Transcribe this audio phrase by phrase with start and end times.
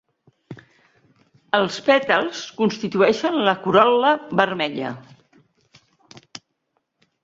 [1.57, 4.99] Els pètals constitueixen la corol·la vermella.